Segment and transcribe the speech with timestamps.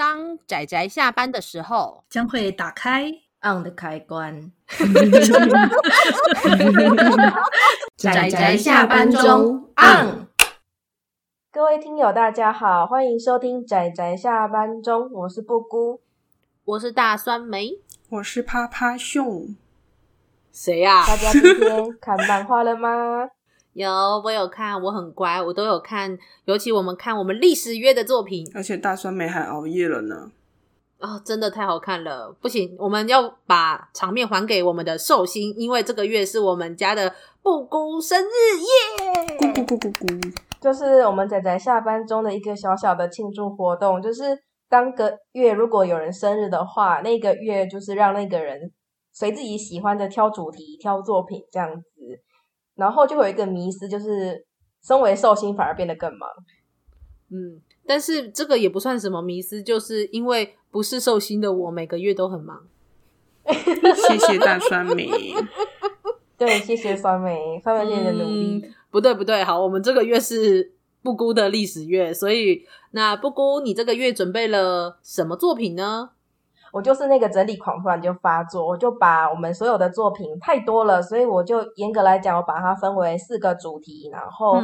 [0.00, 3.12] 当仔仔下班的时候，将会打开
[3.42, 4.50] on 的开关。
[7.98, 10.26] 仔仔下班中 on。
[11.52, 16.00] 各位听友，大家好，欢迎收听仔仔下班中，我是布姑，
[16.64, 17.72] 我是大酸梅，
[18.08, 19.54] 我是趴趴熊。
[20.50, 21.06] 谁呀？
[21.06, 23.28] 大家今天看漫画了吗？
[23.72, 23.90] 有，
[24.24, 26.18] 我有看，我很乖，我都有看。
[26.44, 30.30] 尤其我们看我们历史约的作品，而且大酸梅还熬夜了呢。
[30.98, 32.30] 哦，真的太好看了！
[32.42, 39.38] 不行，我们要把场面还给我们的寿星，因为这个月是我们家的布姑生日耶！
[39.38, 48.70] 咕咕咕咕咕，就是我们仔仔下班中的一个小小的庆祝活动，就是当个月如果有人生日的话，那个月就是让那个人
[49.14, 51.89] 随自己喜欢的挑主题、挑作品这样子。
[52.80, 54.44] 然后就会有一个迷思，就是
[54.82, 56.28] 身为寿星反而变得更忙。
[57.28, 62.66] 嗯，但是这个也不算什么迷思，就是因为不是寿星的我，每个月都很忙。
[63.46, 65.08] 谢谢大酸梅。
[66.38, 68.62] 对，谢谢酸梅，酸梅姐的努力。
[68.64, 76.10] 嗯，不对不对，好，我们这个月是布姑的历史月，所以那布姑，你这个月准备了什么作品呢？
[76.72, 84.60] 我就是那个整理狂，突然就发作，我就把我们所有的作品太多了，所以我就严格来讲，我把它分为四个主题，然后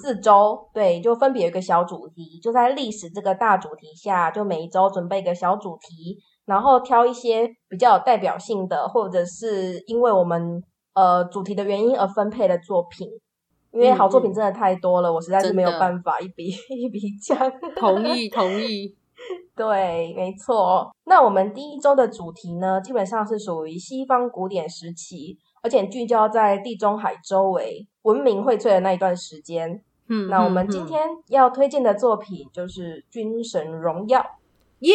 [0.00, 10.62] 四周，对，就分别有一个小主题，就在历史这个大主题下，就每一周准备一个小主题，然后挑一些比较有代表性的，或者是因为我们
[10.94, 13.08] 呃主题的原因而分配的作品，
[13.72, 17.36] 因为好作品真的太多了，嗯、我实在是没有办法一笔 一笔讲。
[17.76, 18.94] 同意，同意。
[19.58, 20.90] 对，没错。
[21.04, 29.82] 那我们第一周的主题呢，基本上是属于西方古典时期，而且聚焦在地中海周围文明荟萃的那一段时间。
[30.08, 34.20] 嗯，那我们今天要推荐的作品就是《军神荣耀》。
[34.78, 34.94] 耶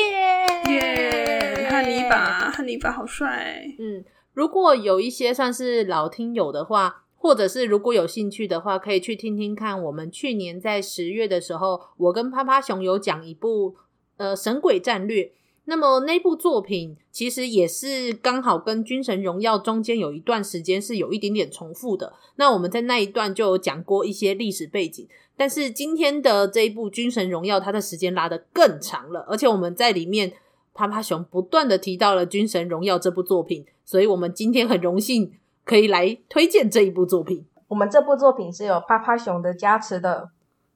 [0.71, 3.63] 耶，汉尼拔，汉尼拔好帅。
[3.77, 9.83] 嗯，如果有一些算是老听友的话，或者是如果有兴趣的话，可以去听听看。
[9.83, 13.75] 我们去年在十月的时候，我跟趴趴熊有讲一部。
[14.17, 15.31] 呃，神鬼战略。
[15.65, 22.11] 那么那部作品其实也是刚好跟《军神荣耀》中间有一段时间是有一点点重复的。
[22.35, 25.07] 那我们在那一段就有讲过一些历史背景，
[25.37, 30.33] 但是今天的这一部《军神荣耀》，它的时间拉得更长了，而且我们在里面
[30.73, 35.31] 趴趴熊不断的提到了《军神荣耀》这部作品，所以我们今天很荣幸
[35.63, 37.45] 可以来推荐这一部作品。
[37.69, 40.31] 我们这部作品是有趴趴熊的加持的。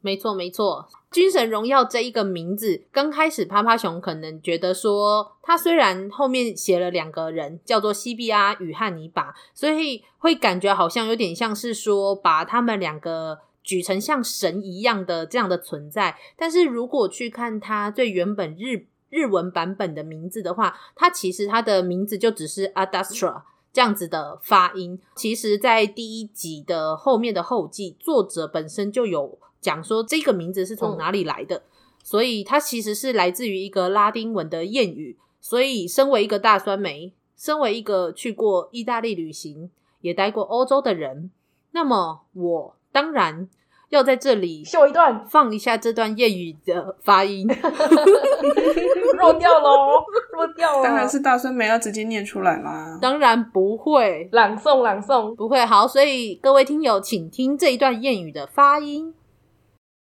[0.08, 0.88] 没错，没错。
[1.12, 16.18] 军神荣耀这一个名字，刚开始趴趴熊可能觉得说，他虽然后面写了两个人，叫做西比阿与汉尼拔，所以会感觉好像有点像是说，把他们两个举成像神一样的这样的存在。
[16.38, 23.42] 但是如果去看他最原本日日文版本的名字的话，他其实他的名字就只是 Adastra
[23.74, 25.02] 这样子的发音。
[25.18, 29.38] 其实，在第一集的后面的后记，作者本身就有。
[29.62, 31.64] 讲说这个名字是从哪里来的，嗯、
[32.04, 35.18] 所以它其实是来自于一个拉丁文的谚语。
[35.40, 39.70] 所以，身为一个大酸梅，身为一个去过意大利旅行、
[40.02, 41.32] 也待过欧洲的人，
[41.72, 43.48] 那么我当然
[43.90, 47.48] 要在这里秀一段，放一下这段谚语的发音。
[49.18, 50.04] 弱掉喽，
[50.34, 50.84] 弱掉了。
[50.84, 52.98] 当然是大酸梅要直接念出来啦。
[53.02, 55.64] 当然不会朗诵，朗诵不会。
[55.66, 59.14] 好，所以各位听友，请听这一段谚语的发音。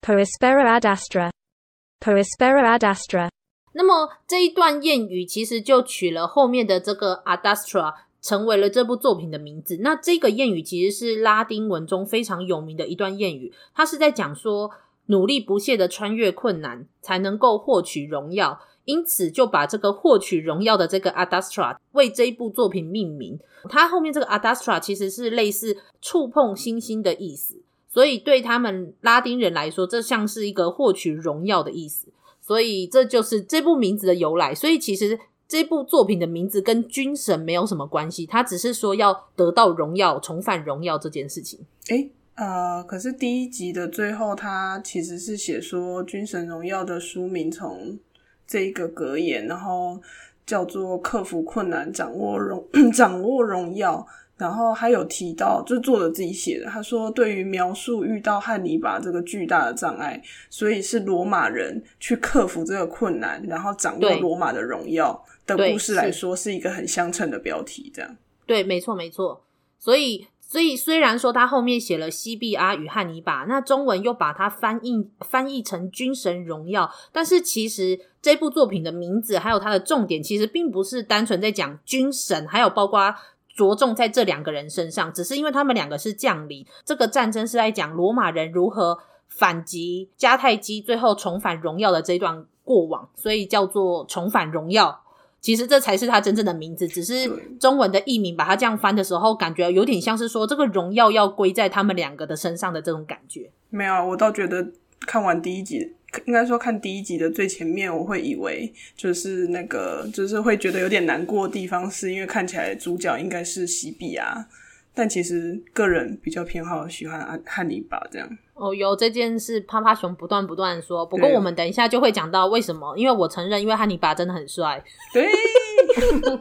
[0.03, 3.28] Prospero ad astra，Prospero ad astra。
[3.75, 9.78] 那么这一段谚语其实就取了后面的这个 ad astra，成为了这部作品的名字。
[9.83, 14.71] 那这个谚语其实是拉丁文中非常有名的一段谚语，它是在讲说
[15.06, 23.38] 努力不懈的穿越困难才能够获取荣耀，因此就把这个获取荣耀的这个 ad astra 为这一部作品命名。
[23.69, 27.62] 它后面这个 ad astra 其实是类似触碰星星的意思。
[27.93, 32.06] 所以对他们拉丁人来说，这像是一个获取荣耀的意思，
[32.41, 34.55] 所以这就是这部名字的由来。
[34.55, 35.19] 所以其实
[35.49, 41.59] 这部作品的名字跟军神没有什么关系，它只是说要得到荣耀、重返荣耀这件事情。
[41.88, 47.99] 诶，呃，可是第一集的最后，它其实是写说《军神荣耀》的书名从
[48.47, 50.00] 这一个格言，然后
[50.47, 52.64] 叫做“克服困难，掌握荣，
[52.94, 54.06] 掌握荣耀”。
[54.40, 67.92] 然后还有提到，就是作者自己写的，他说，对于描述遇到汉尼拔这个巨大的障碍，所以是罗马人去克服这个困难，然后掌握罗马的荣耀的故事来说，是一个很相称的标题。
[67.94, 68.16] 这样，
[68.46, 69.44] 对，没错，没错。
[69.78, 83.14] 所以所以虽然说他后面写了西碧阿与汉尼拔，那中文又把它翻译翻译成军神荣耀，但是其实这部作品的名字还有它的重点，其实并不是单纯在讲军神，还有包括
[83.55, 88.99] 着重在这两个人身上，只是因为他们两个是将领，这个战争是在讲罗马人如何
[89.29, 95.02] 反击迦太基，最后重返荣耀的这段过往，所以叫做重返荣耀。
[95.41, 97.26] 其实这才是他真正的名字，只是
[97.58, 103.50] 中文的译名把它这样翻的时候，感觉有点像是说这个荣耀要归在他们两个的身上的这种感觉。
[103.70, 104.73] 没有，我倒觉得
[105.06, 105.94] 看完第一集，
[106.27, 114.47] 应该说看第一集的最前面，我会以为就是那个，就是会觉得有点难过的地方，是因为看起来主角应该是西比亚。
[114.93, 118.29] 但其实个人比较偏好喜欢汉汉尼拔这样。
[118.55, 121.07] 哦，有这件事，趴趴熊不断不断说。
[121.07, 124.83] 不过我们等一下就会讲到为什么，因为我承认，因为汉尼拔真的很帅。
[125.15, 125.29] 对。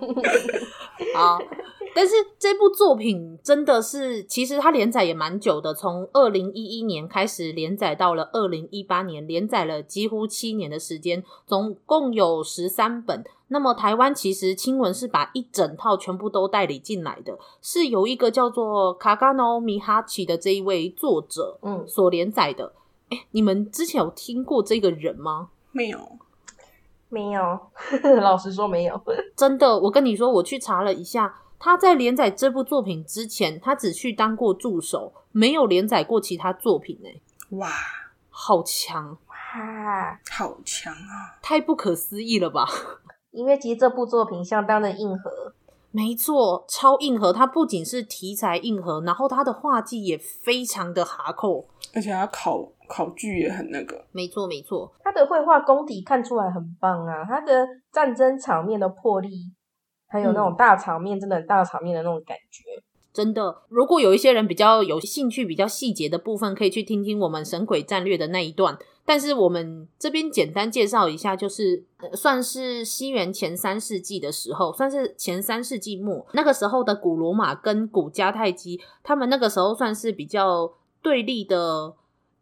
[1.14, 1.40] 好。
[1.96, 13.24] 但是这部作品真的是，其实它连载也蛮久的，从二零一一年开始连载到了二零一八年，连载了几乎七年的时间，总共有十三本。
[13.52, 22.74] 那么台湾其实青文是把一整套全部都代理进来的，是由一个叫做卡卡诺米哈奇的这一位作者，嗯，所连载的。
[23.10, 25.50] 哎、嗯，你们之前有听过这个人吗？
[25.72, 26.00] 没有，
[27.10, 27.60] 没有，
[28.22, 29.02] 老实说没有。
[29.36, 31.42] 真的，我跟你说，我去查了一下。
[31.60, 37.22] 他在连载这部作品之前，他只去当过助手，没有连载过其他作品诶。
[37.58, 37.70] 哇，
[38.30, 39.18] 好强！
[39.28, 41.38] 哇，好强啊！
[41.42, 42.66] 太不可思议了吧？
[43.32, 45.54] 因为其实这部作品相当的硬核，
[45.92, 47.34] 没错，超硬核。
[47.34, 54.06] 它不仅是题材硬核，然后它的画技也非常的哈扣，而且它考考据也很那个。
[54.12, 57.26] 没错，没错，它的绘画功底看出来很棒啊！
[57.28, 59.52] 它的战争场面的魄力。
[60.10, 62.84] 还有那种大场面，真的很大场面的那种感觉，嗯，
[63.14, 63.62] 真的。
[63.70, 68.78] 如果有一些人比较有兴趣，比较细节的部分，可以去听听我们《神鬼战略》的那一段。
[69.06, 71.84] 但是我们这边简单介绍一下，就是
[72.14, 81.94] 算是西元前三世纪的时候，算是前三世纪末那个时候的古罗马跟古迦太基，他们那个时候算是比较对立的。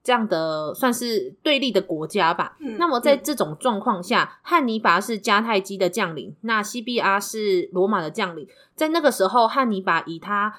[0.07, 2.55] 这样的算是对立的国家吧。
[2.61, 8.47] 嗯、那么在这种状况下，汉尼拔是迦太基的将领，那西碧阿是罗马的将领。
[8.73, 10.57] 在那个时候，汉尼拔以他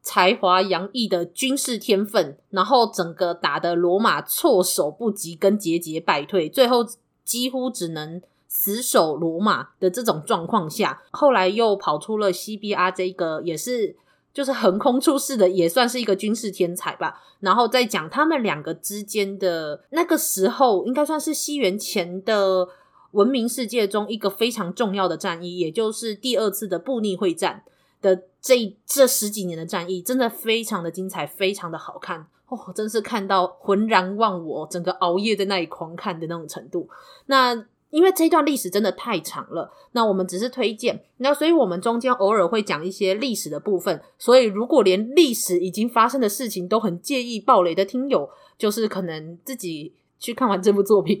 [0.00, 6.84] 才华洋溢的军事天分，然后整个打的罗马措手不及，跟节节败退，最后
[7.22, 13.94] 几乎只能死守罗马的这种状况下，后来又跑出了西碧阿这个也是。
[14.32, 17.20] 就是横空出世的，也算是一个军事天才吧。
[17.40, 22.68] 然后再讲他们两个之间的那个时候，应该算是西元前的
[23.10, 27.62] 文明世界中一个非常重要的战役，也就是第二次的布匿会战
[28.00, 36.88] 的这这十几年的战役，真的非常的精彩，非常的好看哦，真是看到浑然忘我，整个熬夜在那里狂看的那种程度。
[37.26, 37.66] 那。
[37.92, 44.00] 因为这段历史真的太长了，那我们只是推荐，那所以我们中间偶尔会讲一些历史的部分。
[44.18, 51.20] 所以如果连历史已经发生的事情都很介意暴雷的听友，就是可能自己去看完这部作品，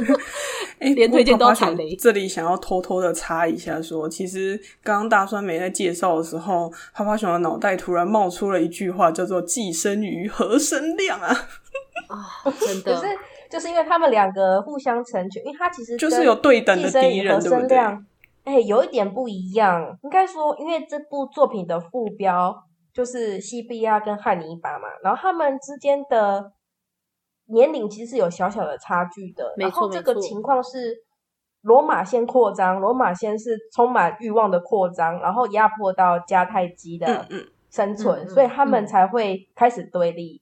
[0.80, 1.94] 欸、连推荐都要踩雷。
[1.96, 11.48] 这里想要偷偷的插一下说，说其实刚刚大酸梅在介绍的时候，趴趴熊的脑袋突然冒出了一句话，叫做“寄生瑜，何生亮”啊！
[12.08, 12.18] 啊，
[12.58, 13.02] 真的。
[13.50, 17.78] 就是因为他们两个互相成全，因为他其实就是有对等的敌人，对不对？
[18.44, 19.98] 哎、欸，有一点不一样。
[20.02, 22.54] 应该说，因为这部作品的副标
[22.94, 26.52] 就是西比亚跟汉尼拔嘛，然后他们之间的
[27.46, 29.52] 年龄其实是有小小的差距的。
[29.56, 30.96] 没错，然后这个情况是
[31.60, 37.26] 罗马先扩张，罗马先是充满欲望的扩张，然后压迫到迦太基的
[37.70, 40.40] 生存，嗯嗯、所以他们才会开始对立。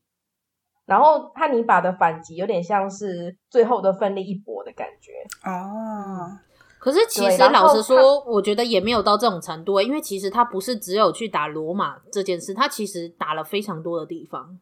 [0.86, 5.12] 然后汉尼拔的反击有点像是最后的奋力一搏的感觉
[5.44, 6.38] 哦。
[6.78, 14.58] 可是其实老实说，我觉得也没有到这种程度，因为其实他不是只有去打罗马这件事，他其实打了非常多的地方。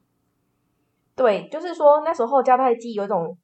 [1.14, 3.36] 对，就是说那时候迦太基有一种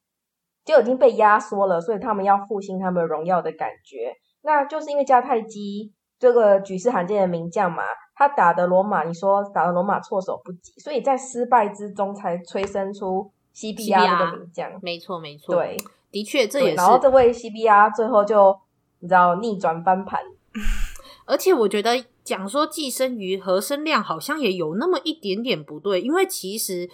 [0.65, 4.15] 就已经被压缩了，所以他们要复兴他们荣耀的感觉。
[4.43, 7.83] 那就是因为迦太基这个举世罕见的名将嘛。
[8.15, 14.71] 他打的罗马，你说打的罗马措手不及，所以在失败之中才催生出 C B R 这个名将。
[14.83, 15.75] 没错，没错，对，
[16.11, 16.77] 的确这也是。
[16.77, 18.55] 然后这位 C B R 最后就
[18.99, 20.21] 你知道逆转翻盘，
[21.25, 26.91] 而且我觉得讲说寄生瑜，何生亮好像也有那么一点点不对，因为其实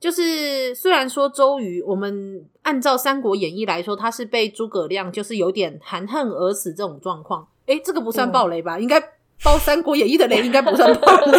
[0.00, 8.76] 就是虽然说周瑜，我们按照《三国演义》来说，他是被诸葛亮就是有点含恨而死这种状况，诶这个不算暴雷吧？
[8.76, 9.00] 嗯、应该。
[9.44, 11.38] 包《三国演义》的雷应该不算暴雷，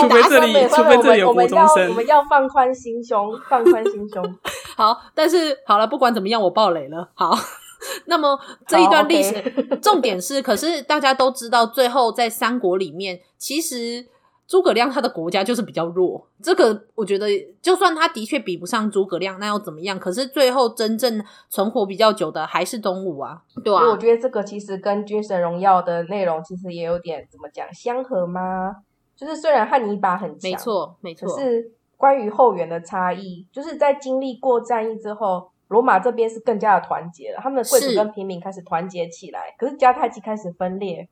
[0.00, 4.38] 除非这里，除非这里有国中生，我们要放宽心胸，放宽心胸。
[4.78, 7.08] 好，但是好了，不管怎么样，我爆雷了。
[7.14, 7.36] 好，
[8.06, 8.38] 那么
[8.68, 14.06] 这一段历史、okay、重点是，可是大家都知道，最后在三国里面，其实。
[14.46, 17.26] 诸葛亮他的国家就是比较弱，这个我觉得，
[17.60, 19.98] 就算他的确比不上诸葛亮，那又怎么样？
[19.98, 23.90] 可是最后真正存活比较久的还是东吴啊，对啊。
[23.90, 28.76] 我觉得这个其实跟《军神荣耀》的内容其实也有点怎么讲相合吗？
[29.16, 41.08] 就是虽然汉尼拔很强，没错没错，可是关于后援的差异，就是在经历过战役之后，罗马这边是更加的团结了，他们的贵族跟平民开始团结起来，可是迦太基开始分裂。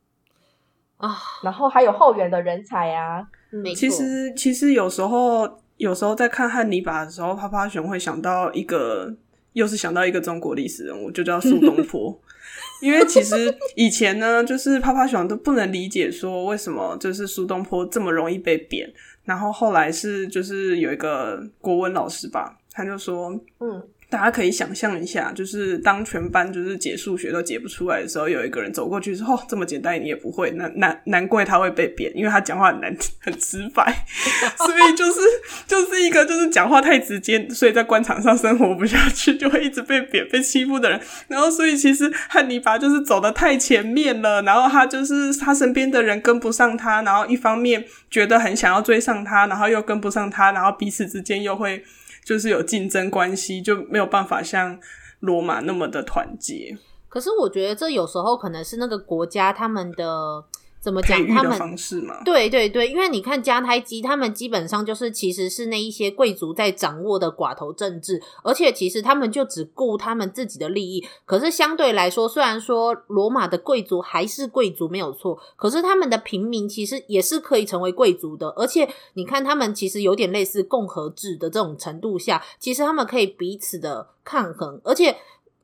[1.04, 3.26] 啊，然后还有后援的人才啊。
[3.52, 3.64] 嗯。
[3.74, 9.14] 其实，其实有时候，有时候在看汉尼拔的时候，趴趴熊会想到一个，
[9.52, 12.18] 又是想到一个中国历史人物，就叫苏东坡。
[12.80, 18.92] 因为其实以前呢，就是趴趴熊都不能理解说为什么就是苏东坡这么容易被贬。
[19.24, 23.30] 然后后来是就是有一个国文老师吧，他就说，
[23.60, 23.82] 嗯。
[24.14, 33.92] 大家可以想象一下，就是当全班就是解数学都解不出来的时候，有一个人走过去说：“哦，这么简单你也不会，那难难怪他会被贬，因为他讲话很难很直白，
[34.56, 35.20] 所以就是
[35.66, 41.00] 就是一个就是讲话太直接，所以在官场上生活不下去，就会一直被贬被欺负的人。
[41.26, 51.82] 然后，所以其实汉尼拔就是走得太前面了，然后他就是他身边的人跟不上他，然后一方面觉得很想要追上他，然后又跟不上他，然后彼此之间又会。
[52.24, 54.78] 就是有竞争关系，就没有办法像
[55.20, 56.78] 罗马那么的团结。
[57.08, 60.44] 可是我觉得这有时候可能是那个国家他们的。
[60.84, 61.26] 怎么讲？
[61.28, 62.22] 他们方式嘛？
[62.24, 71.02] 对对对，因为你看加太基，他们基本上就是其实是那一些贵族在掌握的寡头政治，而且其实他们就只顾他们自己的利益。
[71.24, 78.50] 可是相对来说，虽然说罗马的贵族还是贵族没有错，可是他们的平民其实也是可以成为贵族的。
[78.50, 85.16] 而且你看，他们其实有点类似共和制的这种程度下，其实他们可以彼此的抗衡，而且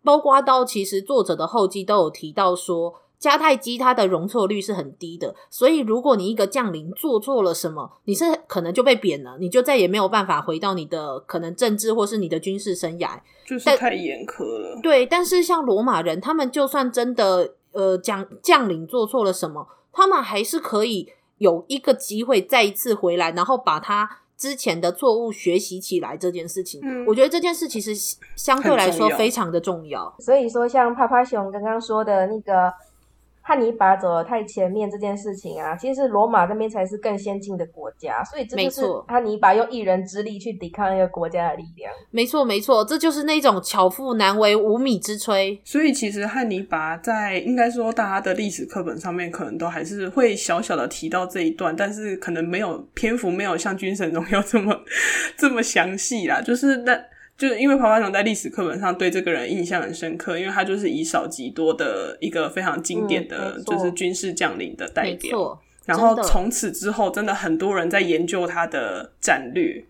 [0.02, 2.94] 包括到其实作者的后记都有提到说。
[3.20, 14.80] 迦太基它的容错率是很低的，所以如果你一个将领做错了什么，你是可能就被贬了，你就再也没有办法回到你的可能政治或是你的军事生涯，就是太严苛了。
[14.82, 24.08] 对，但是像罗马人，他们就算真的呃将将领做错了什么，他们还是可以有一个机会再一次回来，然后把他
[24.38, 26.16] 之前的错误学习起来。
[26.16, 27.94] 这件事情，嗯，我觉得这件事其实
[28.34, 29.80] 相对来说非常的重要。
[29.80, 30.16] 重要。
[30.20, 32.72] 所以说，像趴趴熊刚刚说的那个。
[33.42, 41.92] 汉尼拔走得太前面这件事情啊，其实罗马那边才是更先进的国家，所以这就是汉尼拔用一人之力去抵抗一个国家的力量。
[42.10, 45.58] 没错，没错，这就是那种巧妇难为无米之炊。
[45.64, 54.74] 所以其实汉尼拔在应该说大家的历史课本上面可能都还是会小小的提到这一段，但是可能没有篇幅没有像《军神荣耀》这么
[55.36, 57.00] 这么详细啦，就是那。
[57.40, 65.58] 就是因为趴趴熊在历史课本上对这个人印象很深刻，因为他就是以少击多的一个非常经典的就是军事将领的代表。
[65.86, 69.82] 然后从此之后，真的很多人在研究他的战略。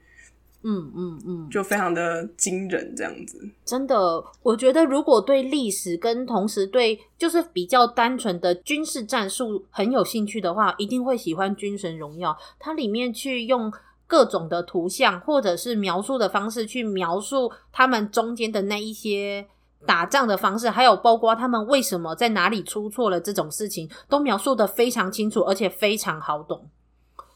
[0.62, 3.40] 嗯嗯嗯，就非常的惊人，这样子。
[3.64, 12.30] 真的，我觉得如果对历史跟同时对就是比较单纯的军事战术很有兴趣的话，一定会喜欢《军神荣耀》。
[12.61, 13.73] 它里面去用。
[14.11, 19.47] 各种的图像或者是描述的方式去描述他们中间的那一些
[19.87, 26.69] 打仗的方式，还有包括他们为什么在哪里出错了这种事情，都描述的非常清楚，而且非常好懂，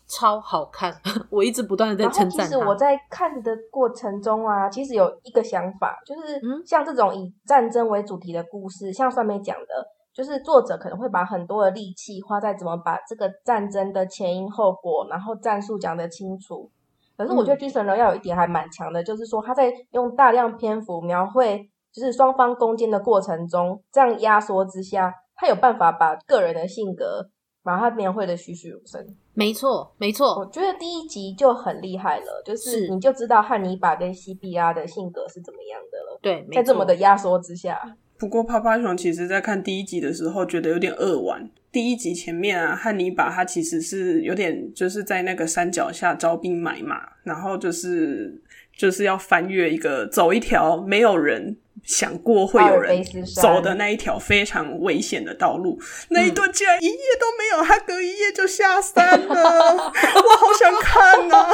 [0.08, 1.00] 超好看。
[1.30, 2.44] 我一直不断的在称赞。
[2.44, 9.86] 其实我在看的过程中啊，其实有一个想法，就是像这种以战争为主题的故事，像酸梅讲的。
[10.14, 16.70] 就是作者可能会把很多的力气花在怎么把这个战争的前因后果，然后战术讲得清楚。
[17.16, 27.28] 可是我觉得《军神荣耀》有一点还蛮强的，嗯，就是说他在用大量篇幅描绘，就是双方攻坚的过程中，这样压缩之下，他有办法把个人的性格
[27.62, 29.04] 把它描绘的栩栩如生。
[29.32, 30.38] 没错，没错。
[30.38, 36.18] 我觉得第一集就很厉害了，就是你就知道汉尼拔跟西庇阿的性格是怎么样的了。
[36.22, 37.96] 对，在这么的压缩之下。
[38.24, 41.46] 不过，趴趴熊其实在看第一集的时候，觉得有点扼腕。
[41.70, 48.40] 第一集前面啊，汉尼拔他其实是有点就是在那个山脚下招兵买马，然后就是
[48.74, 55.78] 就是要翻越一个走一条没有人想过会有人走的那一条非常危险的道路。
[56.08, 61.46] 那一段竟然一夜都没有，他隔一夜就下山了， 我好想看啊！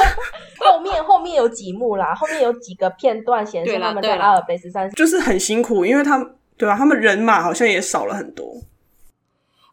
[0.59, 6.35] 后面后面有几幕啦，后面有几个片段显示他们在阿尔卑斯山，就是很辛苦，因为他们。
[6.61, 8.61] 对啊，他们人马好像也少了很多。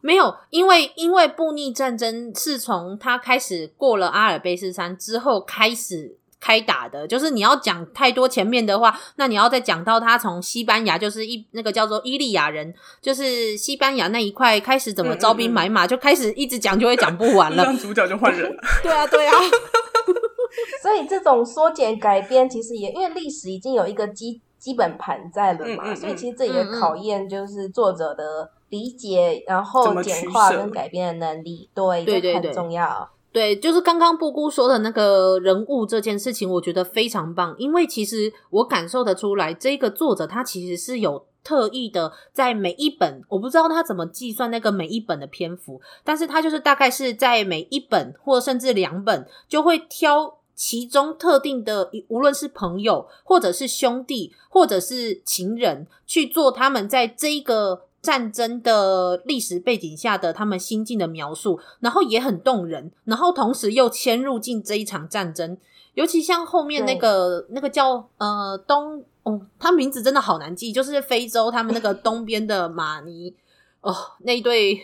[0.01, 18.59] 没有，因为因为布匿战争是从他开始过了阿尔卑斯山之后开始开打的，就是你要讲太多前面的话，那你要再讲到他从西班牙，就是一那个叫做伊利亚人，就是西班牙那一块开始怎么招兵买马，嗯嗯嗯就开始一直讲就会讲不完了，主角就换人了。
[18.81, 19.35] 对啊，对啊。
[20.81, 33.09] 所以这种缩减改编，其实也因为历史已经有一个基基本盘在了嘛，嗯嗯嗯所以其实这也考验就是作者的理解，然后简化跟改变的能力，对，对对对，很重要。
[33.31, 57.85] 对，就是刚刚布姑说的那个人物这件事情，我觉得非常棒，因为其实我感受得出来，这个作者他其实是有特意的在每一本，我不知道他怎么计算那个每一本的篇幅，但是他就是大概是在每一本或甚至两本就会挑其中特定的，无论是朋友或者是兄弟或者是情人去做他们在这一个。
[58.01, 65.57] 战争的历史背景下的他们心境的描述，然后也很动人，然后同时又迁入进这一场战争，
[65.95, 73.35] 尤其像后面那个那个叫呃东哦，他名字真的好难记，就是非洲他们那个 东边的马尼
[73.81, 74.79] 哦那一对，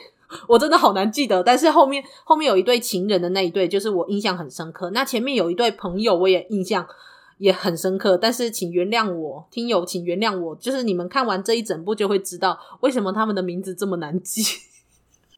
[0.48, 4.90] 我真的好难记得，但是后面后面有一对情人的那一对，就是我印象很深刻。
[4.92, 6.88] 那前面有一对朋友，我也印象。
[7.38, 14.42] 也很深刻，但是请原谅我，听友，请原谅我，就是你们看完这一整部就会知道为什么他们的名字这么难记。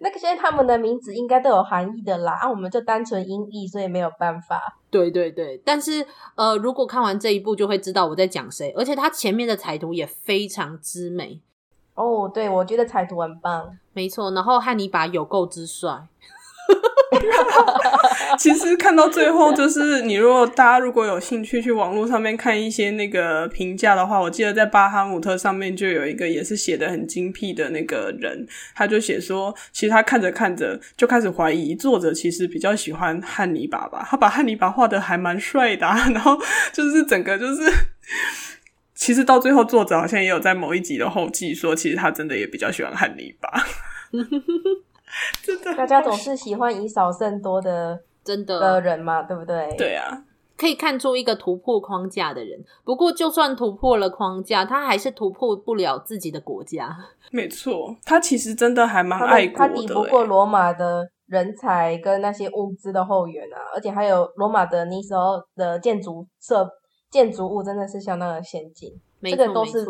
[0.00, 4.76] 那个现在他们的名字应该都有含义的啦，啊，我们就单纯音译，所以没有办法。
[4.90, 11.40] 对对对，但是呃，如果看完这一部就会知道我在讲谁，而且他前面的彩图也非常之美。
[11.98, 14.30] 哦，对，我觉得彩图很棒，没错。
[14.30, 15.90] 然后汉尼拔有够之帅。
[18.38, 36.38] 其实看到最后，就是你如果大家如果有兴趣去网络上面看一些那个评价的话，我记得在巴哈姆特上面就有一个也是写的很精辟的那个人，他就写说，其实他看着看着就开始怀疑作者其实比较喜欢汉尼拔吧，他把汉尼拔画的还蛮帅的啊，然后
[36.72, 37.62] 就是整个就是，
[38.98, 43.48] 其实到最后作者好像也有在某一集的后记说，其实他真的也比较喜欢汉尼拔。
[45.42, 49.72] 真的，大家总是喜欢以少胜多的真的的人嘛，对不对？
[49.78, 50.24] 对啊，
[50.56, 52.58] 可以看出一个突破框架的人。
[52.84, 56.94] 不过，就算突破了框架，他还是突破不了自己的国家。
[57.30, 59.68] 没错，他其实真的还蛮爱国的。
[59.68, 66.68] 他抵不过罗马的人才跟那些物资的后援啊，而且还有罗马的那时候的建筑设
[67.10, 69.00] 建筑物真的是相当的先进。
[69.20, 69.86] 没错，这个都是。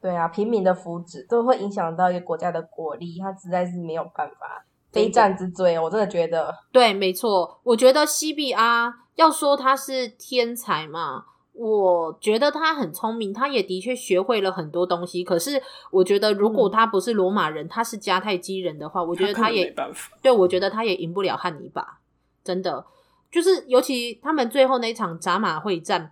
[0.00, 6.52] 对啊，平民的福祉都会影响到一个国家的国力，他实在是没有办法，非战之罪，我真的觉得。
[6.72, 15.22] 对，没错，我觉得西比阿要说他是天才嘛，我觉得他很聪明，他也的确学会了很多东西。
[15.22, 20.10] 可是，我觉得如果他不是罗马人，嗯、他是迦太基人的话，我觉得他也他没办法。
[20.20, 22.00] 对，我觉得他也赢不了汉尼拔，
[22.42, 22.84] 真的。
[23.30, 26.10] 就是尤其他们最后那一场扎马会战。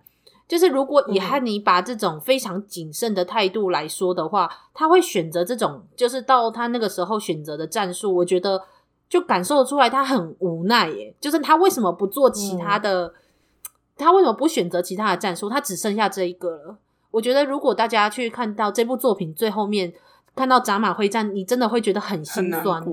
[0.51, 8.61] 就是如果以汉尼拔这种非常谨慎的态度来说的话，嗯、他会选择这种，就是到他那个时候选择的战术，我觉得
[9.07, 11.15] 就感受出来他很无奈耶。
[11.21, 13.07] 就是他为什么不做其他的？
[13.07, 13.13] 嗯、
[13.95, 15.49] 他为什么不选择其他的战术？
[15.49, 16.75] 他只剩下这一个了。
[17.11, 19.93] 我觉得如果大家去看到这部作品最后面，
[20.35, 22.83] 看到扎马会战，你真的会觉得很心酸。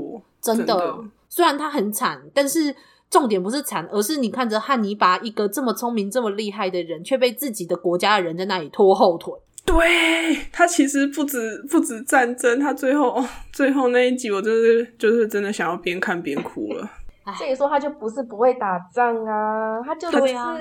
[0.40, 0.96] 真的
[1.28, 2.76] 虽然他很惨，但是。
[3.10, 9.32] 重点不是惨，而是你看着汉尼拔一个这么聪明、这么厉害的人，却被自己的国家的人在那里拖后腿。
[9.64, 16.88] 对，他其实不止不止战争，他最后 最后那一集，我就是就是真的想要边看边哭了。
[17.36, 20.20] 所以说，他就不是不会打仗啊，他就是。
[20.20, 20.56] 对啊。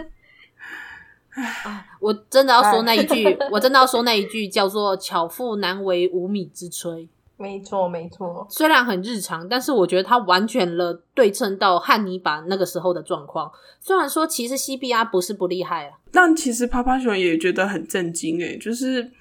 [1.35, 7.07] 唉，我真的要说那一句，我真的要说那一句，叫做“巧妇难为无米之炊”。
[7.37, 8.47] 没错，没错。
[8.49, 13.51] 虽然很日常，但是我觉得它完全了对称到汉尼拔那个时候的状况。
[13.79, 19.11] 虽然说其实 C B R 不是不厉害啊，但其实趴趴熊也觉得很震惊诶，就是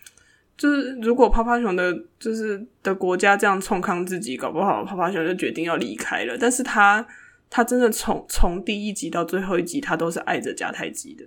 [0.57, 6.39] 就是如果趴趴熊的，就是的国家这样冲康自己，搞不好趴趴熊就决定要离开了。
[6.41, 7.07] 但是他
[7.51, 11.25] 他真的从从第一集到最后一集，他都是爱着迦太基的。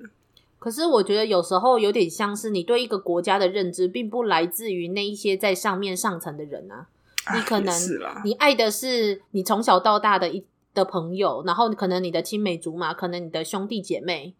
[0.59, 6.87] 可是我觉得有时候有点像是你对一个国家的认知，并不来自于那一些在上面上层的人啊。
[7.33, 7.73] 你可能
[8.23, 14.33] 你爱的是你从小到大的一的朋友，然后可能你的青梅竹马，可能你的兄弟姐妹，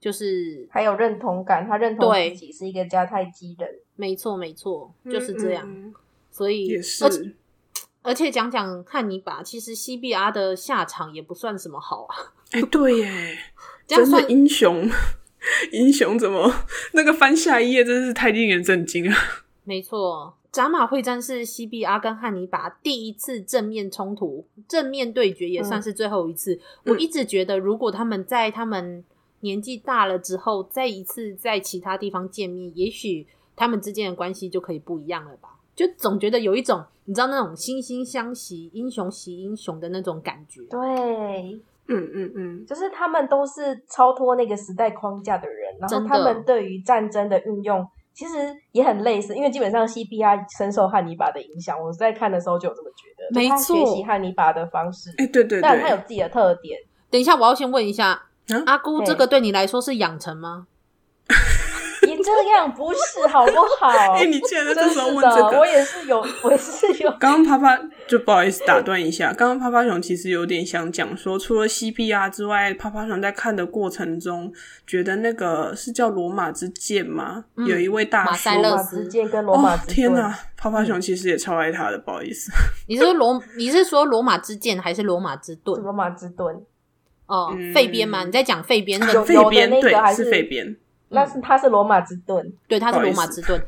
[0.00, 3.68] 就是还有认同感，他认同自己是一个迦太基人。
[3.96, 5.68] 没错，没错，就是这样。
[5.68, 5.94] 嗯嗯，
[6.30, 7.34] 所以也是，
[8.02, 12.14] 而且，讲讲汉尼拔，其实 CBR 的下场也不算什么好啊。
[12.52, 13.38] 哎，对耶，
[13.86, 14.88] 这样算英雄。
[15.72, 16.52] 英雄怎么
[16.92, 19.16] 那个翻下一页真是太令人震惊了。
[19.64, 26.54] 没错，扎马会战是西比阿跟汉尼拔第一次正面冲突，正面对决也算是最后一次。
[26.84, 29.04] 嗯、我一直觉得，如果他们在他们
[29.40, 35.58] 年纪大了之后，再一次在其他地方见面，也许他们之间的关系就可以不一样了吧？
[35.74, 40.62] 就总觉得有一种，你知道那种惺惺相惜、英雄惜英雄的那种感觉。
[40.70, 41.60] 对。
[41.88, 56.78] 嗯嗯嗯，就是他们都是超脱那个时代框架的人，然后他们对于战争的运用其实也很类似，因为基本上 C B R 深受汉尼拔的影响，我在看的时候就有这么觉得，没错，他学习汉尼拔的方式，哎，对对对，但他有自己的特点。
[57.10, 60.66] 等一下，我要先问一下，啊、阿姑，这个对你来说是养成吗？
[62.34, 63.88] 你这样不是好不好？
[64.14, 67.10] 哎、欸，你竟然在这时候问这个，我也是有， 我也是有。
[67.18, 74.52] 刚刚啪啪就不好意思打断一下，刚刚啪啪熊其实有点想讲说，除了 CPR 之外，啪啪熊在看的过程中，
[74.86, 77.44] 觉得那个是叫罗马之剑吗？
[77.56, 82.50] 嗯、有一位大叔，马塞勒斯剑跟罗马之、哦、天哪，啪啪熊其实也超爱他的，不好意思。
[82.88, 83.42] 你是说罗？
[83.56, 85.82] 你是说罗马之剑还是罗马之盾？
[85.82, 86.56] 罗马之盾。
[87.26, 88.22] 哦，费边吗？
[88.24, 89.68] 你在讲废边那个费边？
[89.68, 90.76] 对，是废边。
[91.08, 93.62] 那是他是罗马之盾，对，他是罗马之盾，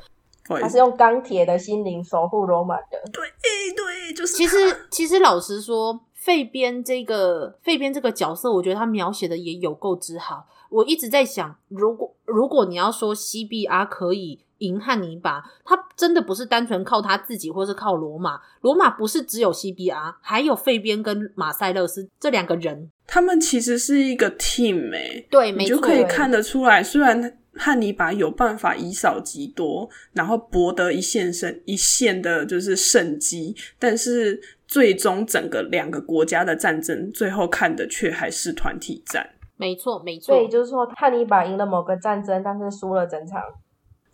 [0.61, 3.01] 他是用钢铁的心灵守护罗马的。
[3.13, 4.35] 对，哎，对，就是。
[4.35, 4.57] 其实，
[4.91, 10.47] 其实老实说，费边这个费边这个角色，我觉得他描写的也有够之好。
[10.71, 18.41] 我一直在想，如果如果你要说西比阿可以赢汉尼拔，他真的不是单纯靠他自己，或是靠罗马。
[18.61, 22.91] 罗马不是只有 CBR，，还有费边跟马塞勒斯这两个人。
[23.07, 26.83] 他们其实是一个 team 哎、欸，对，你就可以看得出来。
[26.83, 39.27] 虽然汉尼拔有办法以少击多，然后博得一线胜一线的就是胜机，但是最终整个两个国家的战争，最后看的却还是团体战。
[39.57, 40.35] 没错，没错。
[40.35, 43.41] 所以就是说，汉尼拔赢了某个战争，但是输了整场。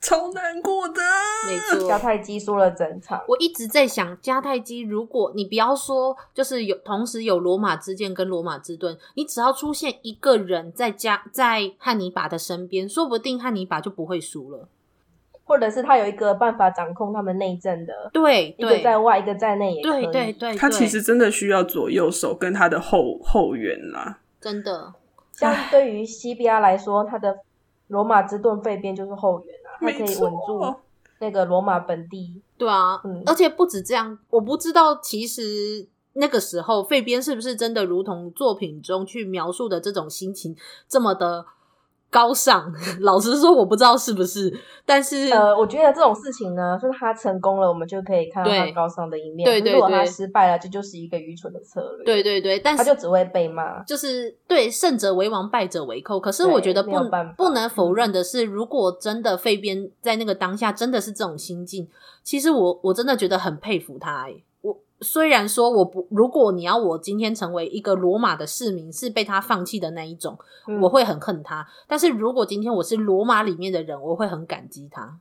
[0.04, 1.00] 超难过的，
[1.46, 3.22] 没错，迦太基输了整场。
[3.26, 14.68] 我一直在想，迦太基，如果你不要说，就是有同时有罗马之剑跟罗马之盾，你只要出现一个人在加在汉尼拔的身边，说不定汉尼拔就不会输了。
[15.46, 20.04] 或者是他有一个办法掌控他们内政的，对，一个在外，一个在内也可以。
[20.04, 24.20] 对对对，他其实真的需要左右手跟他的后后援啦。
[24.38, 24.92] 真的，
[25.32, 27.38] 像对于西比亚来说，他的
[27.88, 29.54] 罗马之盾费边就是后援。
[29.80, 30.74] 他可以稳住
[31.20, 40.56] 那个罗马本地，对啊，嗯，而且不止这样，我不知道其实那个时候费边是不是真的如同作品中去描述的这种心情
[40.88, 41.46] 这么的。
[42.14, 42.72] 高尚，
[43.02, 52.04] 老实说，我不知道是不是，但是呃，我觉得这种事情呢，就是他成功了，我们就可以看到他高尚的一面；对对对，如果他失败了，这就，是一个愚蠢的策略。
[52.04, 53.82] 对对对，但是他就只会被骂。
[53.82, 56.20] 就是对，胜者为王，败者为寇。
[56.20, 56.92] 可是我觉得不
[57.36, 61.88] 不能否认的是，如果真的费边在那个当下真的是这种心境，
[62.22, 64.44] 其实我我真的觉得很佩服他，欸。
[65.04, 70.36] 虽然说我不，如果你要我今天成为一个罗马的市民，是被他放弃的那一种，
[70.66, 71.64] 嗯，我会很恨他。
[71.86, 75.20] 但是如果今天我是罗马里面的人，我会很感激他。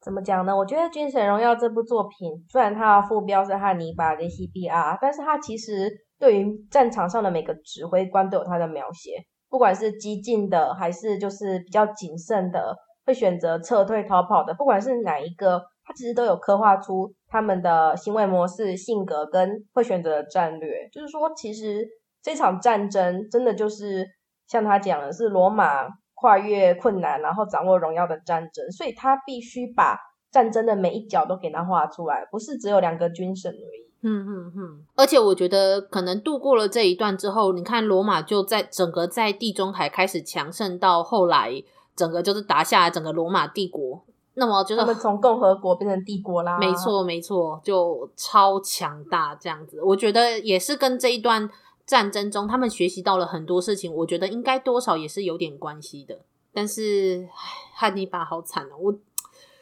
[0.00, 0.56] 怎么讲呢？
[0.56, 12.76] 我觉得《军神荣耀》这部作品，虽然它的副标是汉尼拔跟 CBR，，但是它其实对于战场上的每个指挥官都有他的描写，不管是激进的，还是就是比较谨慎的，
[13.06, 15.62] 会选择撤退逃跑的，不管是哪一个。
[15.88, 20.86] 他其实都有刻画出他们的行为模式、性格跟会选择的战略。
[20.92, 21.88] 就是说，其实
[22.22, 24.06] 这场战争真的就是
[24.46, 28.70] 像他讲的，是罗马跨越困难，然后掌握荣耀的战争。
[28.70, 29.96] 所以他必须把
[30.30, 33.88] 战争的每一角都给他画出来，不是只有两个军神而已。
[34.02, 34.84] 嗯嗯嗯。
[34.94, 41.62] 而且我觉得，可能度过了这一段之后，你看罗马就在整个在地中海开始强盛，到后来
[41.96, 44.04] 整个就是打下来整个罗马帝国。
[44.38, 49.82] 那么就是他们从共和国变成帝国啦，没错没错，就超强大这样子。
[49.82, 51.50] 我觉得也是跟这一段
[51.84, 56.16] 战争中他们学习到了很多事情，我觉得应该多少也是有点关系的。
[56.54, 57.28] 但是
[57.74, 58.94] 汉尼拔好惨哦，我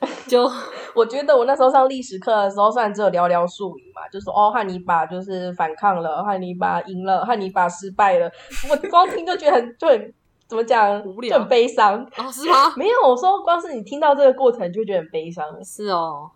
[0.29, 0.51] 就
[0.95, 8.31] 我觉得我那时候上历史课的时候，虽然只有寥寥数语嘛，就说哦汉尼拔就是反抗了，汉尼拔赢了，汉尼拔失败了，
[8.71, 10.15] 我光听就觉得很就很。
[10.49, 11.03] 怎么讲？
[11.05, 12.31] 无聊，就很悲伤哦？
[12.33, 12.73] 是吗？
[12.79, 15.45] 没有，我说光是你听到这个过程，就会觉得很悲伤。
[15.65, 16.31] 是哦，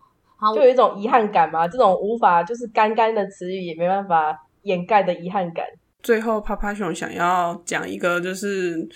[0.54, 1.68] 就有一种遗憾感嘛。
[1.68, 5.64] 这种无法就是干干的词语也没办法掩盖的遗憾感。
[6.02, 8.88] 最后，趴趴熊想要讲一个，就是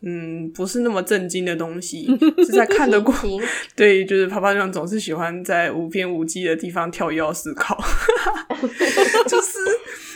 [0.00, 2.06] 嗯，不是那么震惊的东西，
[2.38, 3.12] 是在看得过。
[3.76, 7.76] 对，就是趴趴熊总是喜欢在无边无际的地方跳跃思考，
[9.26, 9.58] 就是。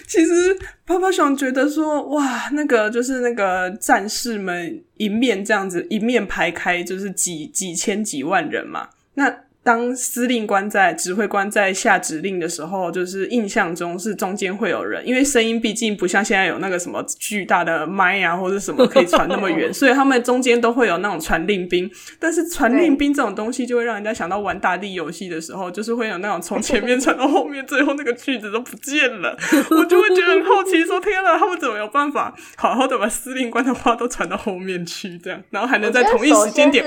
[0.07, 8.90] 其实，啪啪熊觉得说，哇，那个就是那个战士们一面这样子一面排开，就是几几千几万人嘛。
[9.14, 9.45] 那。
[9.66, 21.90] 当司令官在指挥官在下指令的时候，就是印象中是中间会有人，因为声音毕竟不像现在有那个什么巨大的麦啊，或者什么可以传那么远， 所以他们中间都会有那种传令兵。
[22.20, 29.37] 但是传令兵这种东西，就会让人家想到玩大地游戏的时候，就是会有那种从前面传到后面，最后那个句子都不见了，
[29.72, 36.85] 我就会觉得很好奇，说天呐，他们怎么有办法好好的把司令官的话都传到后面去，这样，然后还能在同一时间点。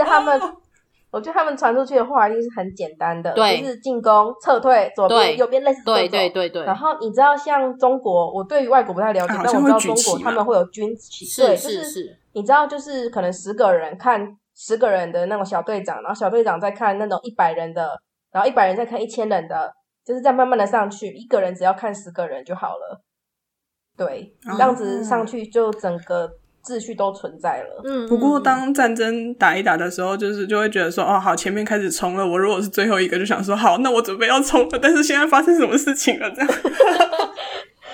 [1.11, 5.95] 我觉得他们传出去的话一定是很简单的，就是进攻、撤退、左边、右边，类似这种。
[5.95, 6.63] 对对对对。
[6.63, 11.25] 然后你知道，像中国，我对于外国不太了解，但我知道中国他们会有军旗。
[11.41, 14.23] 对，就是你知道，就是可能十个人看
[14.55, 17.89] 十个人的那种小队长，然后小队长再看那种一百人的，
[18.31, 19.73] 然后一百人再看一千人的，
[20.05, 23.01] 就是再慢慢的上去，一个人只要看十个人就好了。
[23.97, 26.29] 对，这样子上去就整个。
[26.63, 27.81] 秩序都存在了。
[27.83, 32.25] 嗯，不过当战争打一打的时候，就是就会觉得说，哦，好，前面开始冲了。
[32.25, 34.79] 我如果是最后一个，就想说，好，那我准备要冲了。
[34.81, 36.29] 但是现在发生什么事情了？
[36.31, 36.49] 这样。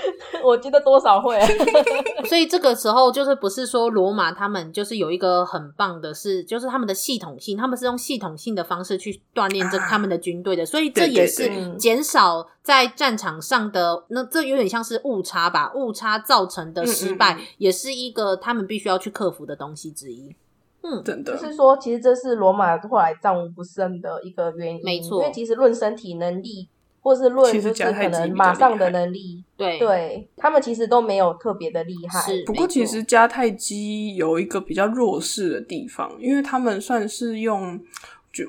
[0.44, 1.40] 我觉得多少会，
[2.28, 20.36] 所以这个时候就是不是说罗马他们就是有一个很棒的是，就是他们的系统性，他们是用系统性的方式去锻炼这他们的军队的，所以这也是减少在战场上的那这有点像是误差吧，误差造成的失败，也是一个他们必须要去克服的东西之一。
[20.82, 26.70] 嗯，真的，就是说，其实这是罗马后来战无不胜的一个原因，没错，因为其实论身体能力。
[27.06, 32.20] 或是论就是可能马上的能力，对对，他们其实都没有特别的厉害。
[32.48, 37.80] 不过其实迦太基有一个比较弱势的地方，因为他们算是用，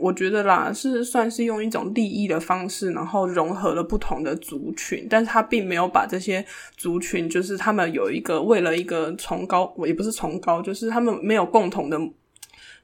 [0.01, 6.43] 我觉得啦，是算是用一种利益的方式，然后融合了不同的族群，但是他并没有把这些
[6.79, 12.01] 族群，就是他们有一个为了一个崇高，也不是崇高，就是他们没有共同的，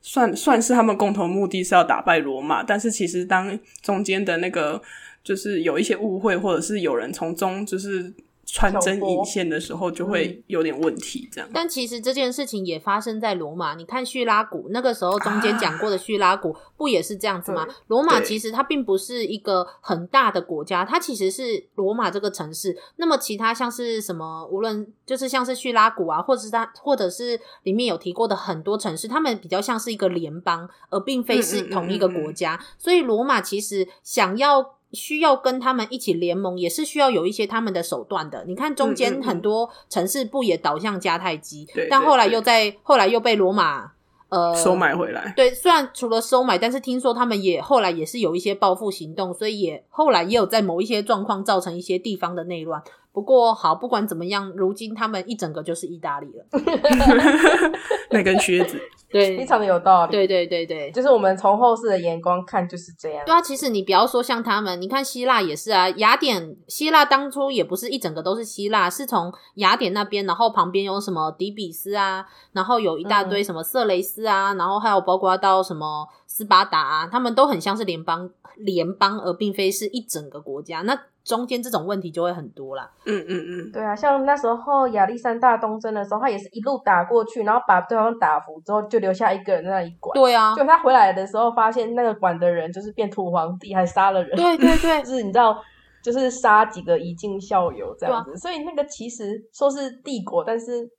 [0.03, 4.83] 算算是他们共同目的是要打败罗马，但是其实当中间的那个。
[5.23, 8.13] 就是有一些误会，或者是有人从中就是
[8.45, 11.29] 穿针引线的时候，就会有点问题。
[11.33, 13.75] 这样，但其实这件事情也发生在罗马。
[13.75, 17.67] 你看叙拉古那个时候中间讲过的叙拉古，不也是这样子吗？
[17.87, 22.77] 罗马其实它并不是一个很大的国家，它其实是罗马这个城市。
[22.97, 32.57] 那么其他像是什么，无论就是像是叙拉古啊，或者是它，或者是里面有提过的很多城市，他们比较像是一个联邦，而并非是同一个国家。
[32.57, 32.77] 嗯嗯嗯嗯。
[32.77, 34.75] 所以罗马其实想要。
[34.93, 38.45] 需要跟他们一起联盟，也是需要有一些他们的手段的。
[38.47, 43.93] 你看中间很多城市不也倒向迦太基，嗯嗯嗯，但后来又在后来又被罗马
[44.29, 45.33] 呃收买回来。
[45.37, 52.83] 对，虽然除了收买，但是听说他们也后来也是有一些报复行动，所以也后来也有在某一些状况造成一些地方的内乱。
[53.13, 56.47] 不过好，不管怎么样，如今他们一整个就是意大利了，
[58.11, 58.81] 那根靴子。
[59.13, 60.11] 对，非常的有道理。
[60.11, 63.23] 对对对对，就是我们从后世的眼光看就是这样。
[63.27, 80.81] 对啊，其实你不要说像他们，你看希腊也是啊，雅典希腊当初也不是一整个都是希腊，是从雅典那边，然后旁边有什么底比斯啊，然后有一大堆什么色雷斯啊，嗯、然后还有包括到什么斯巴达啊，他们都很像是联邦联邦，而并非是一整个国家。
[80.81, 82.91] 那中间这种问题就会很多啦。
[83.05, 90.15] 嗯嗯嗯，对啊，像那时候亚历山大东征的时候，他也是一路打过去，然后把对方打服之后，就留下一个人在那里管。
[90.15, 94.37] 对啊，就他回来的时候，发现那个管的人就是变土皇帝，还杀了人。
[94.37, 95.57] 对对对， 就是你知道，
[96.03, 98.33] 就是杀几个以儆效尤这样子。
[98.33, 100.91] 啊、所以那个其实说是帝国，但是。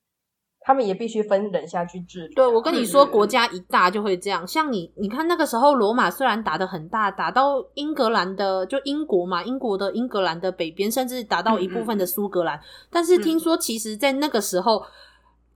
[0.65, 2.33] 他们也必须分人下去治理。
[2.35, 4.47] 对，我跟你说，国家一大就会这样。
[4.47, 12.59] 像你，你看那个时候，罗马虽然打的很大，打到英格兰的，就英国嘛，英国的英格兰的北边，甚至打到一部分的苏格兰。
[12.89, 14.83] 但是听说，其实，在那个时候，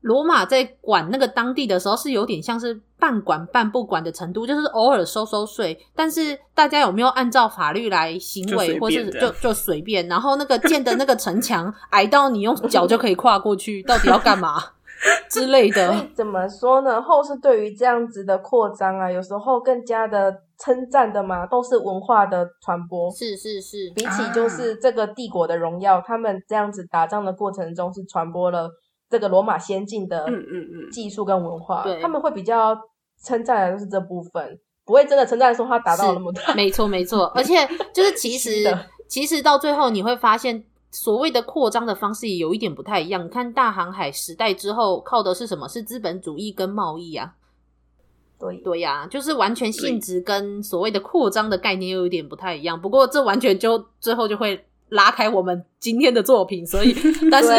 [0.02, 5.78] 罗马在管那个当地的时候，是有点像是半管半不管的程度，就是偶尔收收税。
[5.96, 10.08] 但是大家有没有按照法律来行为，或是就就随便？
[10.08, 14.62] 然后那个建的那个城墙 矮到你用脚就可以跨过去，到底要干嘛？
[15.30, 17.02] 之类的，怎么说呢？
[17.02, 23.12] 后世对于这样子的扩张啊，有时候更加的称赞的嘛，都是文化的传播。
[23.12, 28.70] 是是是，比起就是这个帝国的荣耀，啊、他们这样子打仗的过程中是传播了
[29.10, 31.84] 这个罗马先进的嗯嗯嗯技术跟文化。
[31.84, 32.76] 对，他们会比较
[33.24, 36.54] 称赞的就是这部分，不会真的称赞说他达到那么大。
[36.56, 40.64] 没错没错， 而且就是其实的其实到最后你会发现。
[40.92, 43.28] 所谓的扩张的方式也有一点不太一样。
[43.30, 45.68] 看大航海时代之后，靠的是什么？
[45.68, 47.34] 是资本主义跟贸易啊。
[48.40, 52.80] 对对呀、啊，就是完全性质跟所谓的扩张的概念又有点不太一样。
[52.80, 56.66] 不过这完全就最后就会拉开我们今天的作品。
[56.66, 56.96] 所以，
[57.32, 57.50] 但是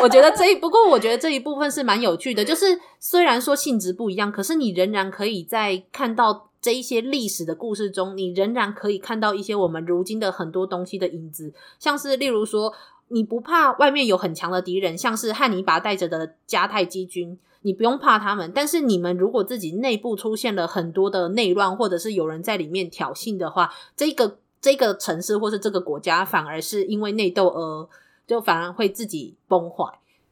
[0.00, 2.44] 我觉得这一不过我觉得这一部分是蛮有趣的。
[2.44, 2.66] 就是
[3.00, 12.74] 虽然说性质不一样，可是你仍然可以在看到这一些历史的故事中，你仍然可以看到一些我们如今的很多东西的影子，像是例如说，
[13.08, 18.50] 你不怕外面有很强的敌人，像是汉尼拔带着的迦太基军，你不用怕他们。
[18.54, 27.88] 但是你们如果自己内部出现了很多的内乱，或者是有人在里面挑衅的话，这个这个城市或是这个国家反而是因为内斗而
[28.26, 29.84] 就反而会自己崩坏。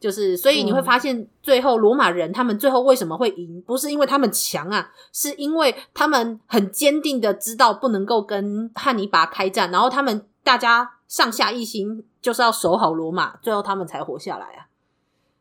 [0.06, 3.60] 就是，所以你会发现，最后罗马人他们最后为什么会赢？
[3.62, 14.70] 不是因为他们强啊，是因为他们很坚定的知道不能够跟汉尼拔开战，然后他们大家上下一心，就是要守好罗马，最后他们才活下来啊。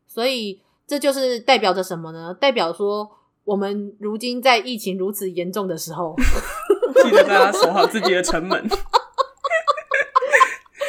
[0.08, 2.34] 所以这就是代表着什么呢？
[2.34, 3.08] 代表说，
[3.44, 6.16] 我们如今在疫情如此严重的时候，
[7.04, 8.68] 记得大家守好自己的城门。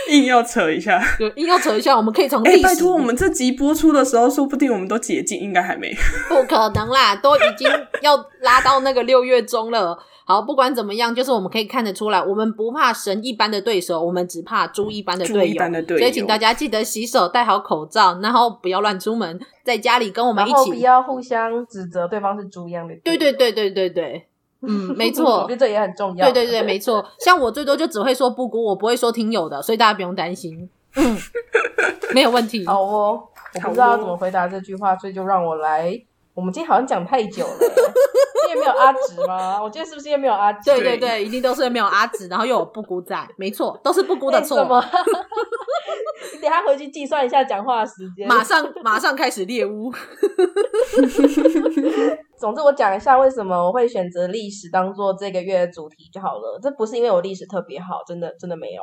[0.09, 5.95] 硬要扯一下，对，硬要扯一下，我们可以从哎、欸，拜托，我们这集播出的时候，说不定我们都解禁，应该还没。
[6.29, 7.69] 不可能啦，都已经
[8.03, 9.99] 要拉到那个六月中了。
[10.29, 15.41] 好，不管怎么样，就是我们可以看得出来，我们不怕神一般的对手，我们只怕猪一般的队友。
[15.43, 16.01] 猪一般的队友。
[16.01, 22.95] 所以，请大家记得洗手，戴好口罩，然后不要乱出门，在家里跟我们一起，不要互相指责对方是猪一样的。
[23.05, 24.27] 对对对对对对。
[24.67, 26.27] 嗯，没错，我觉得这也很重要。
[26.27, 27.05] 对对对，没错。
[27.21, 30.69] 像我最多就只会说布谷，我不会说听友的，所以大家不用担心。
[30.97, 31.17] 嗯，
[32.15, 32.67] 没有问题。
[32.67, 33.23] 好哦，
[33.55, 36.01] 我不知道要怎么回答这句话，所以就让我来。
[36.37, 39.59] 我们今天好像讲太久了， 今天没有阿直吗？
[39.63, 40.71] 我今天是不是因为没有阿直？
[40.71, 44.59] 对对对，一定都是因为没有阿直，然后又有布谷在，没错，都是布谷的错。
[44.59, 44.65] 欸、
[46.37, 49.91] 你等下回去计算一下讲话的时间，马上马上开始猎巫。
[52.39, 56.61] 总之，我讲一下为什么我会选择历史当做这个月的主题就好了。
[56.63, 58.83] 这不是因为我历史特别好，真的真的没有。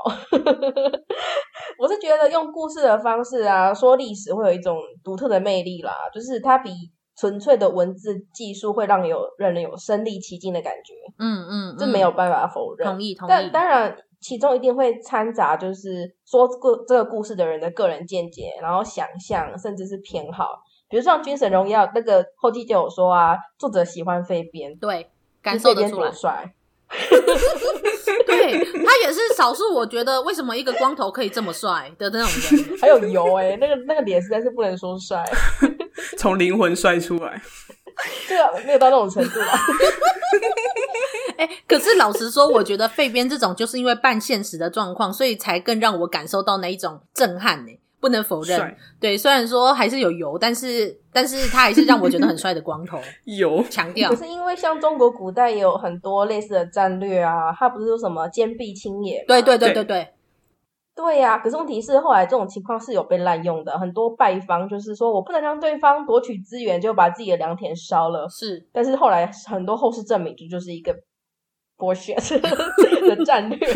[1.78, 6.72] 我是觉得用故事的方式啊，说历史会有一种独特的魅力啦，就是它比。
[7.16, 12.88] 纯粹的文字技术会让有让人有身临其境的感觉，嗯嗯，这没有办法否认。
[12.88, 13.30] 同意同意。
[13.30, 20.64] 但当然，其中一定会掺杂就是说故这个故事的人的个人见解，然后想象，甚至是偏好。
[20.90, 25.10] 比如像《军神荣耀》那个后记就有说啊，作者喜欢飞边，对，
[25.42, 26.12] 感受得出来。
[26.12, 26.54] 帅。
[28.28, 35.24] 对，他也是少数，我觉得为什么一个光头可以这么帅的那种人， 还有油哎、欸，那个那个脸实在是不能说帅，
[36.18, 37.42] 从灵魂摔出来，
[38.28, 39.60] 这个没有到那种程度啊。
[41.38, 47.80] 哎、欸，可是老实说，我觉得废编这种就是因为半现实的状况，所以才更让我感受到那一种震撼呢、欸。
[48.00, 53.00] 不能否认，帅对，虽然说还是有油，但是但是他还是让我觉得很帅的光头。
[53.24, 59.24] 油强调，可是因为像中国古代也有很多类似的战略啊，他不是说什么坚壁清野？
[59.26, 60.10] 对对对对对，
[60.96, 61.38] 对呀、啊。
[61.40, 68.28] 可是问题是后来这种情况是有被滥用的，很多败方就是说我不能让对方夺取资源，就把自己的良田烧了。
[68.30, 70.96] 是，但是后来很多后世证明，这就是一个
[71.78, 72.14] 剥削
[73.16, 73.60] 的战略。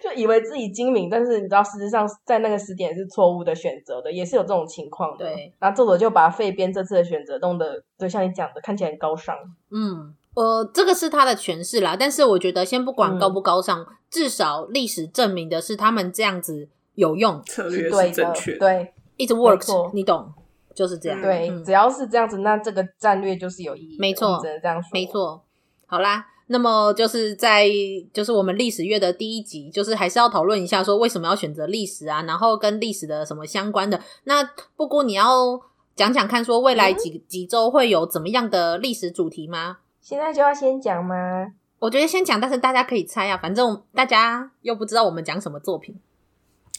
[0.00, 5.26] 就以为自己精明，但是你知道，事实上在那个时点是错误的选择的，也是有这种情况的。
[5.26, 9.36] 对，然后作者就把废编这次的选择弄得，就像你讲的，看起来很高尚。
[9.72, 20.32] 嗯，呃，这个是他的诠释啦，但是我觉得先不管高不高尚，嗯、至少历史证明的是他们这样子有用，策略是正确，对，it works，你懂，
[20.76, 21.20] 就是这样。
[21.20, 23.96] 对，嗯、只要是这样子，那这个战略就是有意义。
[23.98, 24.88] 没错，只能这样说。
[24.92, 25.42] 没错，
[25.86, 26.26] 好啦。
[26.50, 27.68] 那么就是在
[28.12, 34.00] 就是我们历史月的第一集，就是还是要讨论一下说为什么要选择历史啊，然后跟历史的什么相关的。
[34.24, 34.42] 那
[34.74, 35.60] 布谷你要
[35.94, 39.78] 讲讲看，说未来几几周会有怎么样的历史主题吗？
[40.08, 41.52] 现在就要先讲吗？
[41.78, 45.94] 我觉得先讲，但是大家可以猜啊，反正大家又不知道我们讲什么作品，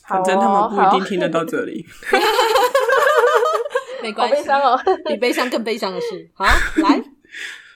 [0.07, 1.85] 反正他们不一定听得到这里。
[4.01, 6.27] 没关系，悲伤哦，比悲伤更悲伤的事。
[6.33, 6.43] 好，
[6.81, 7.03] 来。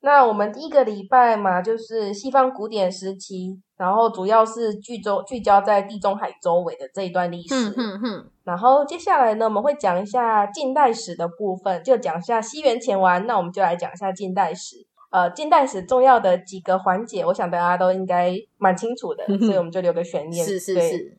[0.00, 7.74] 那我们第一个礼拜嘛，就是西方古典时期，然后主要是聚焦聚焦在地中海周围的这一段历史。
[7.76, 8.30] 嗯嗯。
[8.44, 13.26] 然后接下来呢，我们会讲一下近代史的部分，就讲一下西元前完。
[13.26, 14.76] 那我们就来讲一下近代史。
[15.10, 20.44] 呃，近代史重要的几个环节，我想大家都应该蛮清楚的，所以我们就留个悬念。
[20.46, 21.18] 是是是。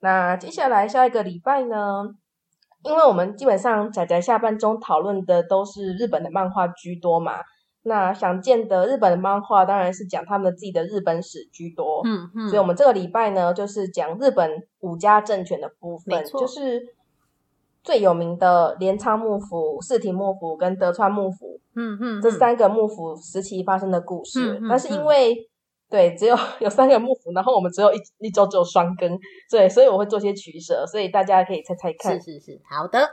[0.00, 2.04] 那接下来下一个礼拜呢，
[2.84, 7.40] 因为我们基本上仔仔下半钟讨论的都是日本的漫画居多嘛。
[7.88, 16.94] 那想见的日本的漫画当然是讲他们自己的日本史居多，嗯嗯，所以我们这个礼拜呢，就是讲日本五家政权的部分，就是
[17.84, 24.58] 最有名的镰仓幕府、四町幕府跟德川幕府，嗯嗯，这三个幕府时期发生的故事。
[24.60, 25.48] 嗯，但是因为
[25.88, 29.16] 对只有 有三个幕府，然后我们只有一一周只有双更，
[29.48, 32.20] 对，所以我会做些取舍，所以大家可以猜猜看。
[32.20, 33.08] 是是是，好的。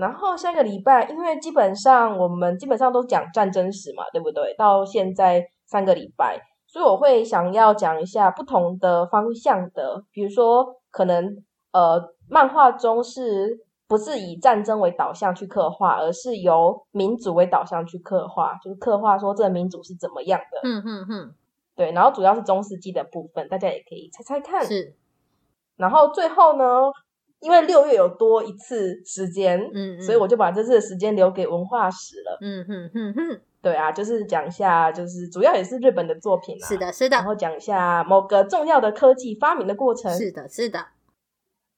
[0.00, 4.54] 然后下个礼拜，因为基本上我们基本上都讲战争史嘛，对不对？
[4.56, 11.36] 到现在三个礼拜，所以我会想要讲一下不同的方向的，比如说可能
[11.72, 20.60] 呃，漫画中是不是以战争为导向去刻画，而是由民主为导向去刻画，就是刻画说这个民主是怎么样的。
[20.62, 21.34] 嗯嗯嗯，
[21.76, 21.92] 对。
[21.92, 24.64] 然后主要是中世纪的部分，大家也可以猜猜看。
[24.64, 24.94] 是。
[25.76, 26.64] 然后最后呢？
[27.40, 40.86] 因为六月有多一次时间，嗯，嗯，所以我就把这次的时间留给文化史了，嗯哼哼哼，对啊，就是讲一下，就是主要也是日本的作品啊，是的，是的，然后讲一下某个重要的科技发明的过程，是的，是的，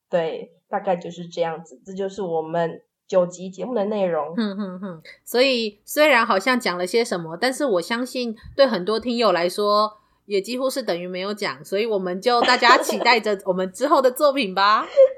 [0.09, 9.99] 对，大概就是这样子，这就是我们九集节目的内容，嗯哼哼，所以虽然好像讲了些什么，但是我相信对很多听友来说。
[10.25, 14.87] 也几乎是等于没有讲，所以我们就大家期待着我们之后的作品吧。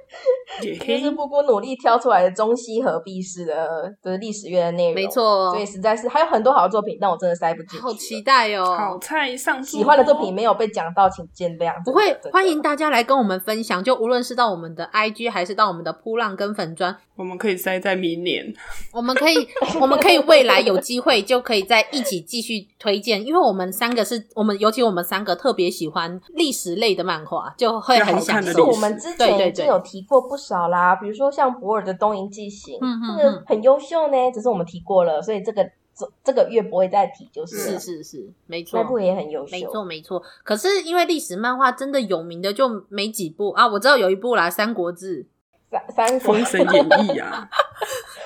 [0.62, 5.52] 也是布谷努力挑出来的中西合璧式的，就是历史月的内容，没错。
[5.52, 7.80] 所以实在是还有很多好的作品，但我真的塞不进去。
[7.80, 8.76] 好期待哦！
[8.78, 11.74] 好菜上桌，喜欢的作品没有被讲到，请见谅。
[11.84, 18.54] 不会，欢迎大家来跟我们分享，就无论是到我们的 IG，还是到我们的扑浪跟粉砖，我们可以塞在明年。
[18.92, 19.48] 我们可以，
[19.82, 28.52] 我们可以未来有机会就可以再一起继续推荐，因为我们三个是我们，尤其我们三个特别喜欢历史类的漫画，就会很享受。
[28.52, 30.90] 是我们之前已经有提过不少啦。
[30.90, 35.64] 啊，比如说像博尔的《东瀛纪行》，嗯嗯，这个很优秀呢，只是我们提过了，所以这个
[35.96, 40.22] 这这个月不会再提，就是是是是，没错，那部也很优秀，没错没错。
[40.44, 45.24] 可是因为历史漫画真的有名的就没几部啊，我知道有一部啦，《三国志》
[45.72, 47.50] 三三国封神演义啊，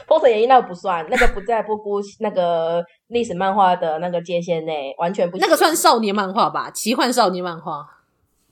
[0.07, 5.45] 封神演义 那个不算，那个不在不顾那个历史漫画的那个界限内，完全不行。
[5.45, 7.87] 那个算少年漫画吧，奇幻少年漫画。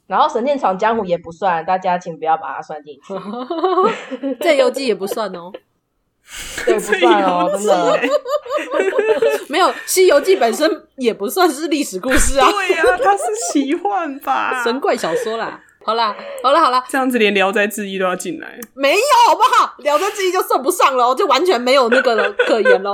[0.08, 3.14] 然后《神剑闯江湖》也不算，大家请不要把它算进去。
[4.40, 5.52] 《这游记》也不算哦，
[6.66, 8.00] 对，不算哦，真的。
[9.50, 12.50] 没有，《西游记》本身也不算是历史故事啊。
[12.50, 14.64] 对呀、啊，它是奇幻吧？
[14.64, 15.62] 神怪小说啦。
[15.86, 18.60] 好啦，好啦，好啦，这样子连《聊斋志异》都要进来？
[18.74, 19.76] 没有，好不好？
[19.84, 22.94] 《聊斋志异》就算不上了，就完全没有那个了可言喽。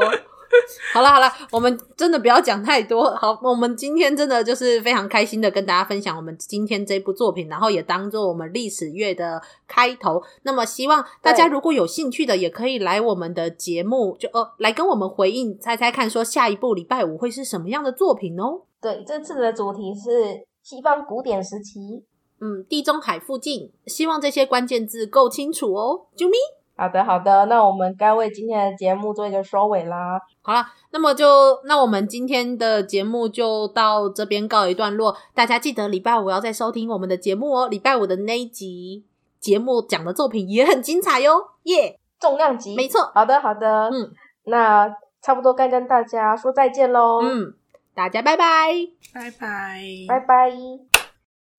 [0.93, 3.09] 好了好了，我们真的不要讲太多。
[3.15, 10.21] 好，我们今天真的就是非常开心的跟大家分享我们今天这部作品，然后也当做我们历史月的开头。
[10.43, 18.61] 那么希望大家如果有兴趣的，也可以来我们的节目，就呃来跟我们回应，猜猜看，说下一部礼拜五会是什么样的作品哦？
[18.79, 22.03] 对，这次的主题是西方古典时期，
[22.39, 23.71] 嗯，地中海附近。
[23.87, 26.37] 希望这些关键字够清楚哦，啾咪。
[26.83, 30.19] 好的，好的，那我们该为今天的节目做一个收尾啦。
[30.41, 31.25] 好了，那么就
[31.63, 35.15] 那我们今天的节目就到这边告一段落。
[35.33, 37.69] 大家记得礼拜五要再收听我们的节目哦。
[37.69, 39.05] 礼拜五的那一集
[39.39, 43.09] 节目讲的作品也很精彩哟，耶，重量级，没错。
[43.15, 44.11] 好的，好的，嗯，
[44.43, 47.21] 那差不多该跟大家说再见喽。
[47.23, 47.53] 嗯，
[47.95, 48.73] 大家拜拜，
[49.13, 49.79] 拜拜，
[50.09, 50.92] 拜拜。